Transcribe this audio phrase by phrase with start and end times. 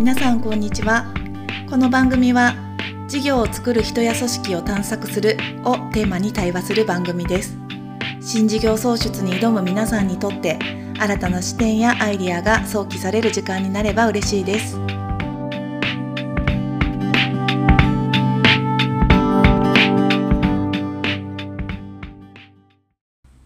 [0.00, 1.12] 皆さんこんにちは
[1.68, 2.54] この番組は
[3.06, 7.58] 事業を作る人や組織を探索するをテーマに対話する番組です
[8.18, 10.58] 新事業創出に挑む皆さんにとって
[10.98, 14.78] 新たな視点やアイディアが想起される時間になれば嬉しいです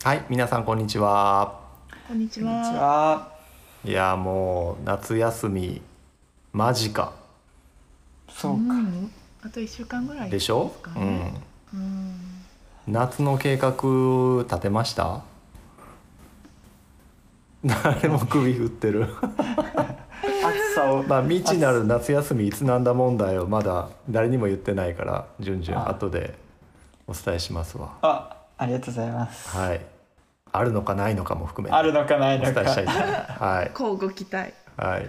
[0.04, 1.60] はい、皆さんこんにちは。
[2.06, 3.32] こんにちは。
[3.84, 5.82] いやもう夏休み
[6.54, 7.12] 間近
[8.28, 8.58] そうか。
[8.74, 9.10] ん
[9.44, 10.72] あと1週間ぐらいでしょ？
[10.96, 11.42] うねん。
[11.74, 12.20] うん
[12.86, 13.72] 夏の計画
[14.42, 15.22] 立てました？
[17.64, 19.08] 誰も首振ってる。
[20.44, 21.02] 暑さを。
[21.02, 26.34] まあ未知なる夏休みいつなんだ問題をまだ誰にも言ってないから順々あ後で
[27.06, 27.94] お伝えしますわ。
[28.02, 29.48] あ、ありがとうございます。
[29.56, 29.80] はい。
[30.52, 32.92] あるのかないのかも含めてあるのかないのお伝えしたいか。
[32.92, 33.42] と思います。
[33.42, 33.70] はい。
[33.80, 35.08] 交互期待はい。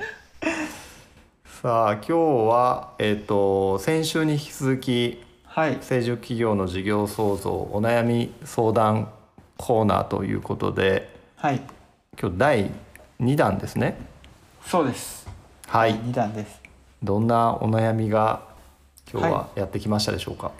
[1.62, 2.12] さあ今日
[2.50, 5.78] はえっ、と先週に引き続きはい。
[5.80, 9.10] 成熟企業の事業創造お悩み相談
[9.56, 11.62] コーナーということではい。
[12.22, 12.72] 今日第
[13.22, 13.98] 2弾ですね。
[14.66, 15.30] そうです。
[15.68, 15.94] はい。
[15.94, 16.62] 二段です。
[17.02, 18.42] どんなお悩みが
[19.10, 20.52] 今日はやってきましたでしょうか？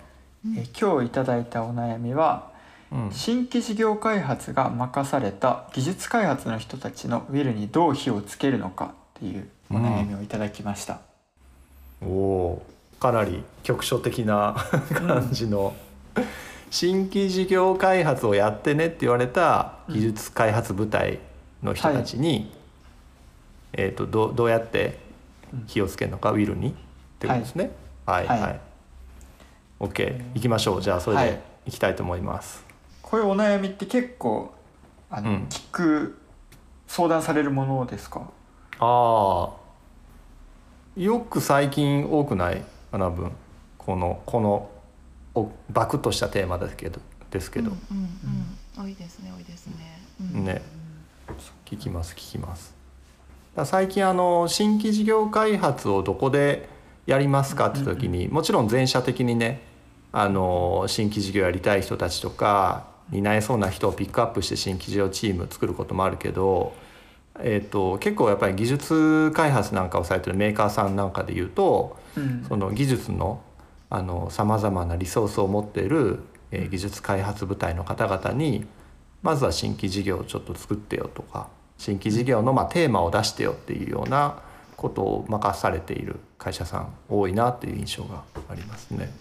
[0.56, 2.50] え今日いただいたお悩みは、
[2.90, 3.10] うん。
[3.12, 11.00] 新規事業開発が任された技術開発の人たちのウィルにどう火をつけるのかっていうお悩みをいただきました。
[12.02, 13.02] おおー。
[13.02, 14.56] かなり局所的な
[14.94, 15.74] 感じの、
[16.70, 21.18] 新規事業開発をやってねって言われた技術開発部隊
[21.62, 22.52] の人たちに、
[23.72, 24.98] えー、とどうどうやって
[25.66, 26.72] 火をつけるのか、ウィルにっ
[27.18, 27.70] てことですね？
[28.06, 28.26] はい。
[28.26, 28.60] はい、はい。
[29.80, 30.82] OK 行きましょう。
[30.82, 31.26] じゃあそれはい。
[31.26, 32.64] で行きたいと思います。
[33.02, 34.54] こういうお悩みって結構
[35.10, 35.36] あの、うん。
[35.50, 36.18] 聞く
[36.86, 38.30] 相談されるものですか？
[38.78, 42.62] ああよく最近多くない？
[42.90, 43.32] かな分。
[43.78, 44.70] このこの
[45.34, 48.08] おバクッとしたテーマですけどですけど、うんうん
[48.78, 50.00] うん、多いですね多いですね、
[50.34, 50.44] うん。
[50.44, 50.62] ね。
[51.66, 52.74] 聞きます聞きます。
[53.64, 56.68] 最近あの新規事業開発をどこで
[57.06, 59.62] やりますかって時に、もちろん全社的にね
[60.12, 66.74] あの新規事業やりたい人たちとか担えそうな人をピックアップして新規事業チーム作ることもあるけど、
[67.40, 72.44] えー、と結構やっぱり技術開発なんかをされてるメーカーさんなんかで言うとうん。
[72.48, 73.40] その技術の
[74.30, 76.20] さまざまなリソースを持っている、
[76.50, 78.66] えー技術開発部隊の方々に
[79.22, 81.48] まずは新規事業をちょっと作ってよとか
[81.78, 84.40] 新規事業のまあテーマを出してよっていうような
[84.76, 89.12] ことを任されている会社さん多いなっていう印象がありますね。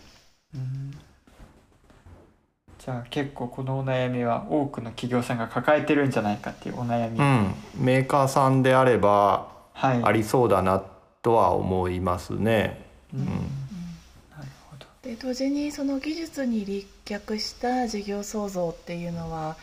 [2.86, 10.02] じゃあ結構このお悩みは多くの企業さんが抱えてるんじゃないかっていうお悩み、うん、メーカーさんであればはい。
[10.04, 10.82] ありそうだな
[11.22, 12.82] とは思いますね。
[13.14, 13.20] うん。
[13.20, 13.28] うん。
[13.28, 14.86] なるほど。
[15.04, 19.58] で同時にその技術に立脚した事業創造っていうのは、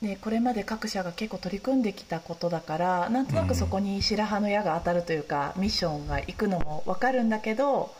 [0.00, 7.94] ね、これまで各社が結構取り組んできたことだからなんとなくそこに白羽の矢が当たるというか、ミッションがいくのも分かるんだけど、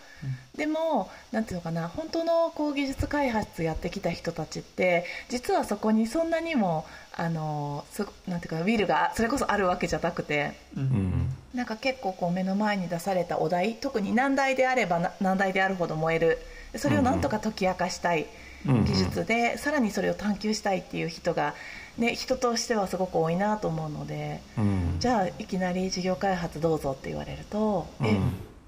[0.57, 10.53] でもなんていうのかな本当のこう技術開発やってきた人たちって実はそこにそんなにもあのすなんていうかウィルがそれこそあるわけじゃなくて。
[10.77, 10.87] ううん。
[10.87, 16.39] んなんか結構こう目の前に出されたお題特に難題であればな難題であるほど燃える。
[16.77, 18.27] それをなんとか解き明かしたい
[18.67, 21.55] うん技術で、さらにそれを探求したいっていう人が、
[21.99, 24.97] ね、人としてはすごく多いなと思うのでうん。
[24.99, 28.07] じゃあいきなり事業開発どうぞって言われると、うん。
[28.07, 28.19] え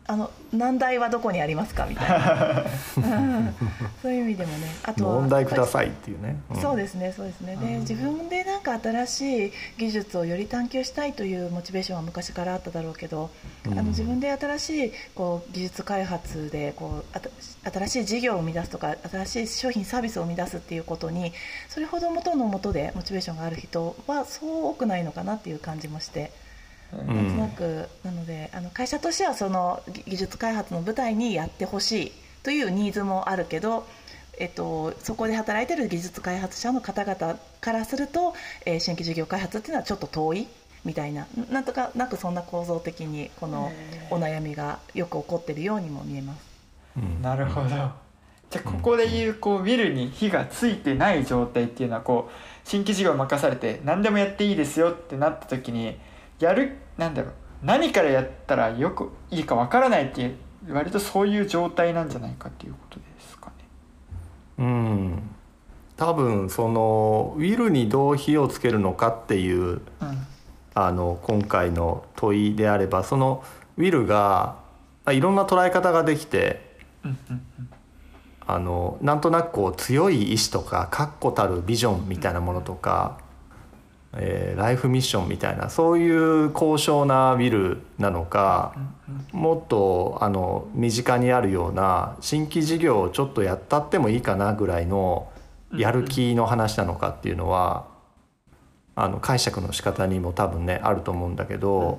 [0.06, 2.64] あの難題はどこにありますかみたいな、
[2.96, 3.54] うん。
[4.02, 4.68] そういう意味でもね。
[4.82, 6.36] あとは問題くださいっていうね。
[6.52, 6.56] ん。
[6.56, 7.56] そうですねそうですね。
[7.56, 13.30] で自分でなんか新しい技術をより探求したいというモチベーションは昔からあっただろうけど、
[13.66, 13.78] うん。
[13.78, 17.30] あの自分で新しいこう技術開発でこうあた
[17.70, 21.32] 新しい事業を生み出すとか新しい商品サービスを生み出すっていうことに
[21.70, 26.43] それほど元の元でモチベーションがある人はそう多くないのかなっていう感じもして。
[26.92, 27.06] うん。
[27.06, 33.86] なんとなくなのであの会社としてはその技技術開発の舞台にやってほしいというニーズもあるけど、
[34.38, 38.34] えっと、そこで働いてる技術開発者の方々からすると、
[38.66, 40.46] えー新規事業開発っていうのはちょっと遠い
[40.84, 43.72] みたいななんとかなくそんな構造的にこの
[44.10, 46.40] お悩みがよく起こってるようにも見えます。
[46.98, 47.22] うん。
[47.22, 47.68] なるほど。
[47.68, 55.96] じゃあここでいうこうウィルに火がついてない状態っていうのはこう新規事業を任されて何でもやっていいですよってなった時に
[56.44, 57.32] やるなんだろう
[57.62, 60.36] 何からやったらよくいいかわからないっていう
[60.70, 63.52] 割とそういう状態なんじゃないかっていうことですかね。
[64.58, 65.22] うん、
[65.96, 69.80] 多分そのウィルにどう火をつけるのかっていううん。
[70.76, 73.44] あの今回の問いであればその
[73.76, 74.56] ウィルが
[75.04, 77.42] あいろんな捉え方ができてうんうん。
[78.46, 83.18] あのなんとなくこう強い意志とか確固たるビジョンみたいなものとか、
[84.16, 88.74] えーライフミッションみたいなそういう高尚なビルなのか
[89.32, 95.28] もっとあの身近にあるような新規事業をちょっとやったってもいいかなぐらいの
[95.76, 97.86] やる気の話なのかっていうのは
[98.96, 101.98] あの解釈の仕方にも多分ねあると思うんだけど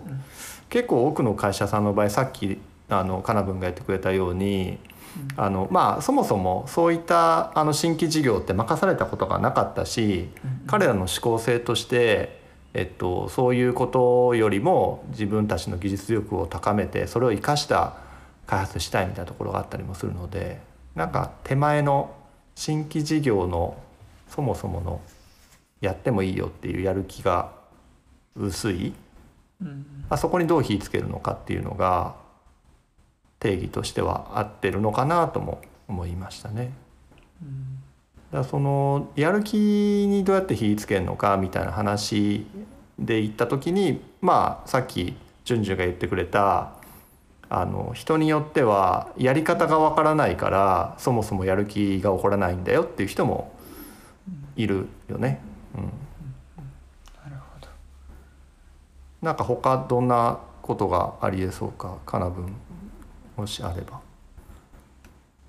[0.70, 2.58] 結構多くの会社さんの場合さっき
[2.88, 4.78] あのかなぶんが言ってくれたように
[5.38, 10.30] あのまあそもそもそういったあの新規事業って任されたことがなかったし
[10.68, 12.40] 彼らの思考性として、
[12.74, 17.98] えっと、そういうことよりも自分たちの技術力を高めてそれを生かした
[18.48, 20.60] 開発したいみたいなところがあったりもするので
[20.96, 22.16] なんか手前の
[22.56, 23.78] 新規事業の
[24.30, 25.02] そもそもの
[25.82, 27.52] やってもいいよっていうやる気が
[28.36, 28.94] 薄い、
[29.62, 29.86] うん。
[30.10, 32.16] まあ、そこにどう火つけるのかっていうのが
[33.46, 36.74] 定義としては合ってるのかなとも思いましたね。
[37.44, 37.80] うん。
[38.32, 42.48] だそのやる気にどうやって火つけるのかみたいな話
[42.98, 46.74] で言った時にまあさっきじゅんじゅんが言ってくれた
[47.48, 53.54] あの人によってはやり方がわからないからそもそもやる気が起こらないんだよっていう人も
[54.56, 55.40] いるよね。
[55.76, 57.68] うん、なるほど。
[59.22, 62.56] なんか他どんなことがありえそうかかな分
[63.38, 64.00] もしあれば。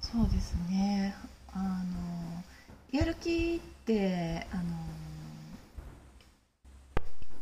[0.00, 1.14] そうですね。
[1.52, 4.62] あのやる気ってあの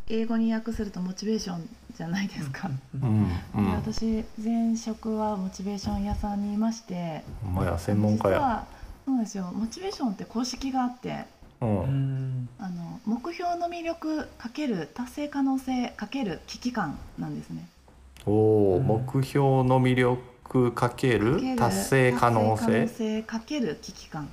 [0.09, 7.23] 英語に訳するとモチベーションじゃないですか、うんうん、で私前職はモチベーション屋さんにいまして。
[7.45, 8.37] まや専門家や。
[8.37, 8.67] 実は
[9.07, 9.53] そうですよ。
[9.55, 11.25] モチベーションって公式があって。
[11.61, 12.45] ううん。
[12.45, 17.67] んあの目標の魅力かける達成可能性かける危機感なんですね。
[18.27, 22.67] おお、うん目標の魅力かけるかける達成可能性？
[22.67, 24.29] 達成可能性かける危機感。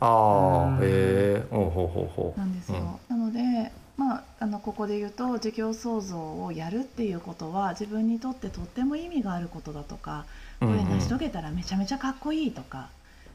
[0.00, 0.76] ああうん。
[0.76, 1.44] へえ。
[1.50, 2.38] ほうほうほうほう。
[2.38, 10.24] なんですよ、なのでまああのここで言うと事業創造をやるっていうことは自分にとってとっても意味があることだとか
[10.60, 12.90] これ成し遂げたらめちゃめちゃかっこいいとか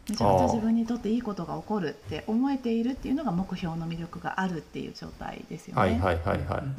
[0.09, 5.81] めちゃめちゃ自分にとっていいことが起こるって思えているっていうのが目標の魅力があるっていう状態ですよね。
[5.81, 6.61] はいはいはいはい。
[6.61, 6.75] うん、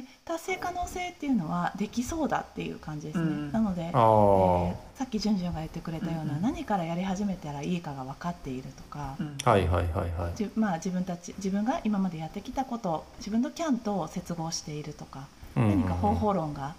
[0.00, 3.24] で達成可能性っていうのはできそうだっていう感じですね。
[3.24, 3.52] うん。
[3.52, 6.42] なので、あえーーさっきじゅんじゅんが言ってくれたような、うんうん。
[6.42, 9.36] 何からやり始めたらいいかが分かっているとか、うん。
[9.44, 10.32] はいはいはいはい。
[10.36, 16.74] じまあ、自分たち自分が今までやってきたこと自分のキャンと接合しているとか、何か方法論が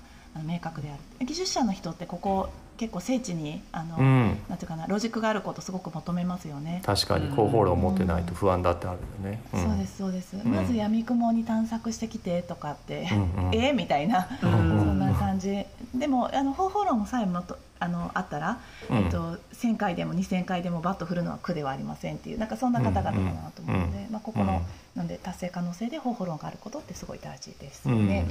[0.46, 1.26] 明確である。
[1.26, 4.38] 技術者の人ってここ結構精緻にあの、うん。
[4.50, 6.82] なんていうかなロジックがあることすごく求めますよね。
[6.86, 9.64] 確かに広報論を持ってないと不安だってあるよね、ん。
[9.64, 10.48] そうですそうです、ん。
[10.48, 13.56] まず闇雲に探索してきてとかって、うんうん。
[13.56, 15.66] えーみたいな、うんそんな感じ。
[15.94, 18.60] でもあの方法論さえもとあのあったら、
[18.90, 18.98] うん。
[18.98, 24.62] えっと、1000回でも2000回でもバット振るのは苦ではありませんっていうなんかそんな方々かなと思うので、まあ、ここの、
[24.96, 28.28] なんで達成可能性で方法論があることってすごい大事ですよね、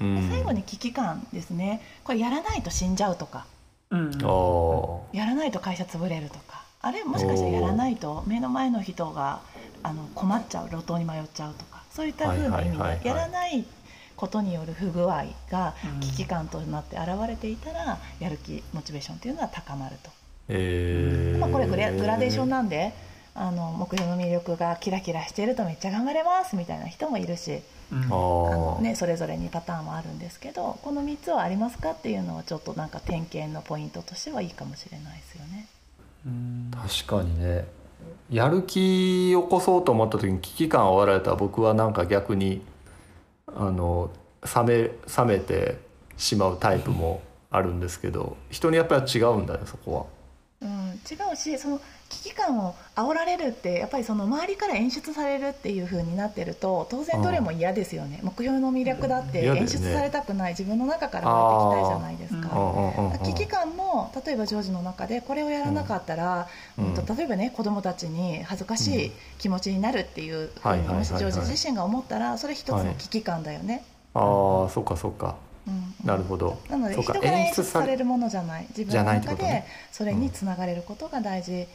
[0.00, 0.28] うん。
[0.28, 1.80] で最後に危機感ですね。
[2.04, 3.46] これやらないと死んじゃうとか
[5.12, 6.62] やらないと会社潰れるとか。
[6.80, 9.40] あれもしかしてやらないと目の前の人が
[9.82, 11.82] あの困っちゃう路頭に迷っちゃうとか。
[11.90, 13.64] そういった風な意味でやらない
[14.14, 16.00] ことによる不具合がうん。
[16.00, 20.10] 危機感となって現れていたらやる気モチベーションっていうのは高まると、
[20.48, 21.38] えー。
[21.38, 22.92] まあ、これグラデーションなんで
[23.34, 35.66] あの目標の魅力がキラキラしているとめっちゃ頑張れますみたいな人もいるしうんああの、ーね、それぞれにパターンはあるんですけどこの3つはありますかっていうのはちょっとなんか点検のポイントとしてはいいかもしれないですよね。
[36.26, 37.66] うん確かにね
[38.30, 42.62] やる気を起こそうと思った時に危機感を煽られたら僕はなんか逆に
[43.46, 44.10] あの
[44.42, 44.74] 冷め
[45.16, 45.78] 冷めて
[46.16, 50.18] しまうタイプもあるんですけど人にやっぱり違うんだねそこは。
[50.60, 58.20] うん、違うしその危機感を煽られるってやっぱりその周りから演出されるっていう風になってると当然どれも嫌ですよね。
[58.22, 62.58] 目標の魅力だって演出されたくない自分の中から湧いてきたいじゃないですあか。
[62.58, 66.48] うん危機感も例えばジョージの中でこれをやらなかったら、
[66.78, 66.94] うん。
[66.94, 70.94] 例えばね子供たちに恥ずかしい気持ちになるっていうふうはいはいはいはい。
[70.94, 73.84] にもしジョージ自身が思ったらそれ一つの危機感だよね。
[74.14, 75.36] ああそっかそっか。
[75.66, 76.58] うんなるほど。
[76.70, 78.66] なので人から演出されるものじゃない。
[78.76, 81.66] 自分の中でそれにつながれることが大事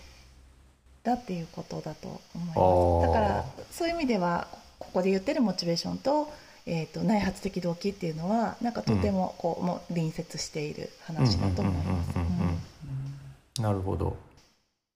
[1.04, 4.48] だっていうことだと思いますだからそういう意味では
[4.80, 6.32] ここで言ってるモチベーションと,、
[6.66, 13.62] えー、と内発的動機っていうのはなんかとてもこう、もう隣接している話だと思います。
[13.62, 14.18] なるほど。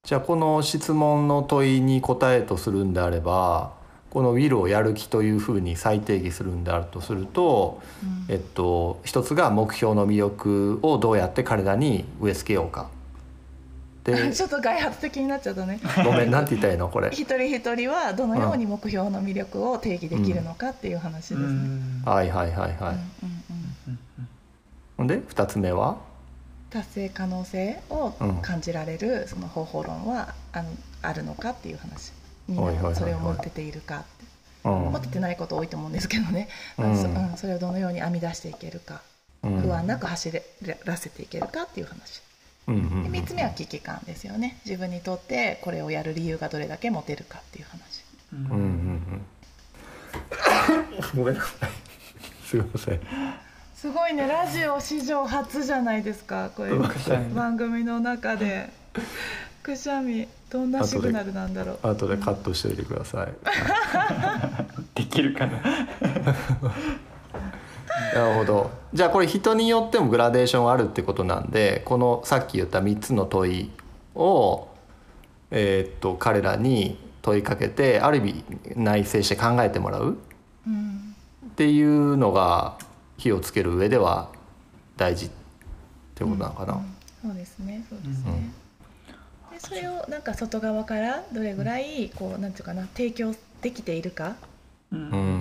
[0.04, 3.74] じゃあこの質問の問いに答えとするんであれば
[4.10, 7.82] このウィルをやる気というふうに再定義するんであるとすると、
[8.30, 12.90] うんえっと、一つが目標の魅力をどうやって彼らに植え付けようか。
[14.08, 15.82] で ちょっと外発的になっちゃったね。
[16.04, 17.10] ごめんなんて言ったらいいのこれ。
[17.12, 21.40] 一人一人はどのように目標の魅力を定義できるのかっていう話ですね。
[21.40, 22.02] うん。
[22.06, 22.96] はいはいはいはい。
[23.24, 24.00] うん
[25.00, 25.98] うんで二つ目は？
[26.72, 30.70] 達成可能性をうん感じられるその方法論はあの
[31.02, 32.14] あるのかっていう話。
[32.48, 34.08] みんなそれを持ってているかって。
[34.64, 34.72] うん。
[34.94, 36.48] 持っててないこと多いと思うんですけどね、
[36.78, 36.96] うん。
[36.96, 39.02] そうんそれをどのように編み出していけるか。
[39.44, 39.62] うん。
[39.62, 40.32] 不安なく走
[40.86, 42.22] らせていけるかっていう話
[42.67, 43.12] うんうんうん。
[43.12, 44.59] で3つ目は危機感ですよね。
[44.65, 48.03] 自分にとってこれをやる理由がどれだけ持てるかっていう話。
[48.33, 49.21] ううんうんうん。
[51.15, 51.69] ごめんなさい。
[52.45, 53.00] すいません。
[53.75, 54.27] すごいね。
[54.27, 56.50] ラジオ史上初じゃないですか。
[56.55, 57.33] こういうくしゃみ。
[57.33, 58.69] 番組の中で。
[59.63, 61.79] くしゃみどんなシグナルなんだろう。
[61.83, 63.33] 後でカットしておいてください。
[64.95, 65.62] できるかな
[68.14, 68.72] なるほど。
[68.94, 73.72] じゃあこれ人によってもグラデーションあるってことなんで、このさっき言った3つの問い
[74.16, 74.68] を
[75.52, 78.44] えーっと彼らに問いかけてある意味
[78.76, 80.18] 内省して考えてもらう
[80.68, 82.78] うんっていうのが
[83.18, 84.30] 火をつける上では
[84.96, 85.30] 大事っ
[86.16, 86.82] てことなのかな。
[87.22, 87.84] そうですね。
[87.90, 88.52] そうですね、
[89.52, 94.36] でそれをなんか外側からどれぐらいこうなんていうかな提供できているか、
[94.92, 95.37] うんうんうん、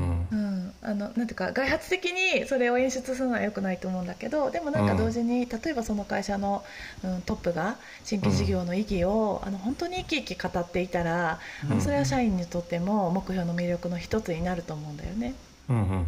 [0.86, 6.64] あのなんていうか外発的にそれを演出するのは良くないと思うんだけどでもなんか同時に、例えばその会社の、
[7.02, 11.80] うん、トップが新規事業の意義を、あの本当に生き生き語っていたら、うん。
[11.80, 15.34] それは社員にとっても目標の魅力の一つになると思うんだよね。
[15.68, 16.02] うんうんうんうん。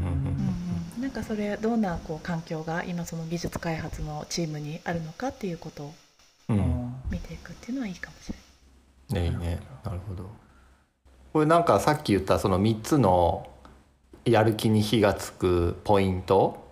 [0.96, 5.94] うん、なんかそれどんなこう環境が今その技術開発のチームにあるのかっていうことを
[6.50, 6.56] うん。
[6.56, 8.32] うん見ていくっていうのはいいかもし
[9.10, 9.30] れない。
[9.30, 9.60] ねいいね。
[9.84, 10.30] なるほど。
[11.32, 13.48] これなんかさっき言ったその3つの
[14.30, 16.66] やる気に火がつくポイント。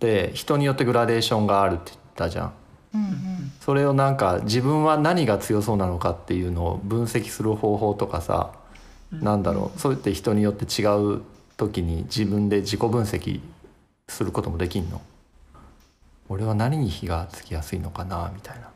[0.00, 2.52] で人によってグラデーションがあるって言ったじゃん。
[2.94, 3.52] うんうん。
[3.60, 8.52] それをなんか自分は何が強そうなのかっていうのを分析する方法とかさ、
[9.12, 9.80] なんだろう。
[9.80, 11.22] そうやって人によって違う
[11.56, 13.40] 時に自分で自己分析
[14.08, 15.00] することもできんの。
[16.28, 18.70] 俺は何に火がつきやすいのかなみたいな。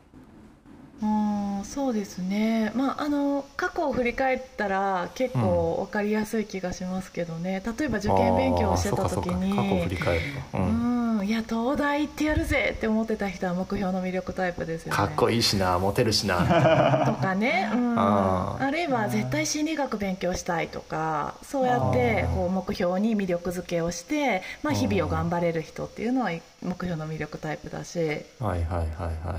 [1.05, 9.31] あーそうですね、まあ、あの過去を振り返ったら結構分かりやすい気がしますけどね、例えば受験勉強をしてた時あーそうかそうか。
[9.31, 11.17] 過去振にり返ると、うん。
[11.19, 14.97] うん、いや東大行ってやるぜって思ってた人は目標の魅力タイプですよね。
[14.97, 16.37] かっこいいしなモテるしな。
[17.05, 18.65] とかね、うん、あー。
[18.65, 22.35] あるいは絶対心理学勉強したいとかそうやってあー。
[22.35, 26.31] こう目標に魅力づけをして、まあ、日々を頑張れる人っていうのは
[26.61, 28.87] 目標の魅力タイプだし、はいはいはいはい。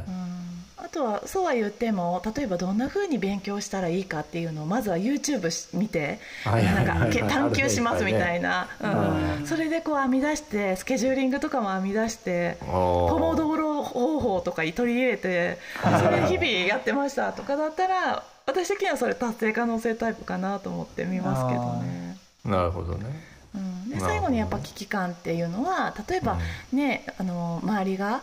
[0.07, 0.54] うん、あ
[0.95, 9.41] とはそうは言っても例えばどんなふうに勉強したらいいかっていうのをまずは YouTube し見てなんかけ探求しますみたいな、ね。
[9.41, 22.17] うん、それでこう編み出してスケジューリングとかも編み出してポモドーロ方法とか取り入れてそれ日々やってましたとかだったら私的にはそれ達成可能性タイプかなと思って見ますけどね。
[22.45, 26.39] なるほどねうん、で最後にやっぱ危機感っていうのは例えば、
[26.73, 28.23] ねあの周りが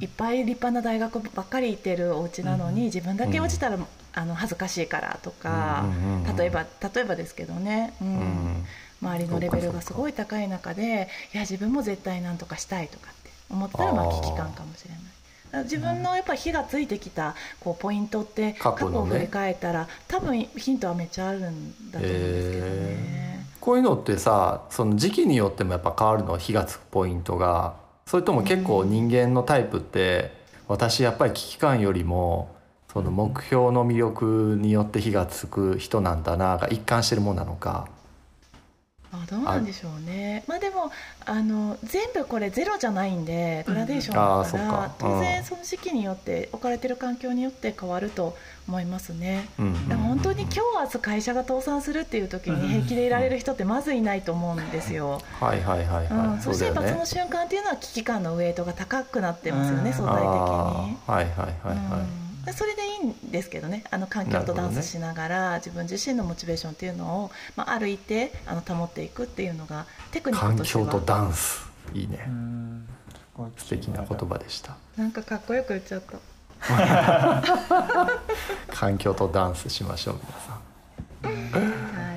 [0.00, 2.84] いっぱい立派な大学ばっかり行ってるお家なのに、うん。
[2.86, 3.78] 自分だけ落ちたら、
[4.12, 6.36] あの恥ずかしいからとか、うんうんうんうん。
[6.36, 8.08] 例えば例えばですけどね、うん。
[8.08, 8.66] うん
[9.00, 15.64] 周りのレベルがすごい高い中でいや自分も絶対なんとかしたいとかって思ってたらまあ危機感かもしれない。
[15.64, 23.37] 自分のやっぱ火がついてきたこうポイントって過去を振り返ったら多分ヒントはめっちゃあるんだと思うんですけどね。
[23.68, 27.74] こういうのってさその時期によってもやっぱ変わるの火がつくポイントが
[28.06, 30.32] それとも結構人間のタイプって、
[30.68, 32.56] 私やっぱり危機感よりも
[32.90, 37.88] その目標の魅力によって火がつく人なんだなが一貫してるもんなのか。
[39.10, 40.44] あどうなんでしょうね。
[40.46, 40.92] まあでも
[41.24, 44.94] あの全部これゼロじゃないんでグラデーションだから、そっか。
[44.98, 45.20] 当うん。
[45.20, 48.36] 然その時期によって置かれてる環境によって変わると
[48.68, 49.48] 思いますね。
[49.58, 49.88] うん。
[49.88, 55.22] でも本当に今日明日会社が倒産するっていう時に平気でいられる人ってまずいないと思うんですよ。
[55.40, 56.32] はいはいはいうん。
[56.32, 59.96] はい、そしてやっぱその瞬間っていうのは危機感のウェイトが高くなってますよね、うん。
[59.96, 60.28] 相対的に。
[60.30, 63.84] はいはいはいはい、それでいいんですけどね。
[63.90, 70.84] あの環境とダンスしながら自分自身のモチベーションっていうのを、まあ、ある一定あの保っていくっていうのがテクニック環としては。
[70.86, 71.68] 境とダンス。
[71.94, 72.28] いいね、
[73.56, 74.76] 素敵な言葉でした。
[74.96, 76.18] なんかかっこよく言っちゃった。
[78.74, 80.58] 環境とダンスしましょう皆さ
[81.22, 82.04] はい。
[82.04, 82.07] ん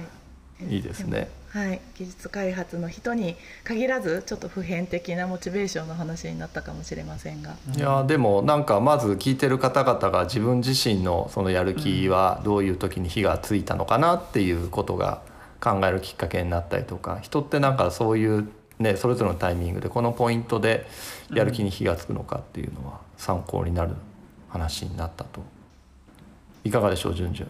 [0.72, 1.30] いいですね。
[1.50, 3.36] はい、技術開発の人に
[3.66, 15.22] 限らずちょっと普遍的なモチベーションの話になったかもしれませんが、いやでもなんかまず聞いてる方々が自分自身のそのやる気はどういう時に火がついたのかなっていうことが
[15.60, 18.48] 考えるきっかけになったりとか人ってなんかそういう、
[18.80, 20.88] ね、それぞれのタイミングでこのポイントで
[21.34, 23.92] やる気に火がつくのかっていうのは参考になる
[24.48, 25.44] 話になったと。
[26.64, 27.50] いかがでしょうじゅんじゅん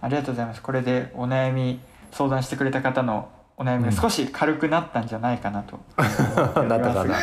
[0.00, 0.62] ありがとうございます。
[0.62, 1.80] これでお悩み
[2.12, 5.78] 相談してくれた方のお悩みが少し軽くなったんじゃないかなと。
[5.96, 7.16] なったかな。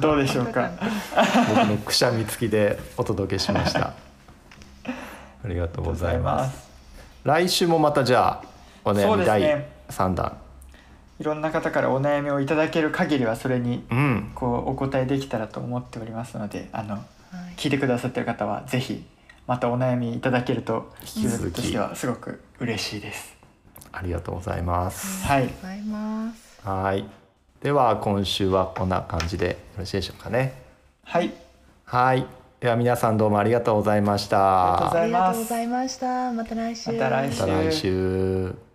[0.00, 0.70] どうでしょうか？
[1.54, 3.92] 僕のくしゃみつきでお届けしました。
[5.44, 6.66] ありがとうございます。
[7.24, 8.46] 来週もまたじゃあ
[8.84, 9.68] お悩み第ですね。
[9.90, 10.36] 3弾。
[11.18, 14.32] いろんな方からお悩みをいただける限りはそれにうん。
[14.34, 17.04] こうお答えできたらと思っておりますのであのはい。
[17.56, 19.06] 聞いてくださってる方はぜひ
[19.46, 23.35] またお悩みいただけると引き続きとしてはすごく嬉しいです。
[23.98, 25.26] ありがとうございます。
[25.26, 25.38] はい。
[25.38, 26.60] ありがとうございます。
[26.62, 27.04] はい。
[27.62, 30.52] では今週はこんな感じでよろしいでしょうかね。
[31.02, 31.32] はい。
[31.86, 32.26] はい。
[32.60, 34.74] では皆さんどうもありがとうございました。
[34.74, 35.18] ありがとうございます。
[35.18, 36.32] ありがとうございました。
[36.32, 36.92] また来週。
[36.92, 37.40] また来週。
[37.40, 38.65] また来週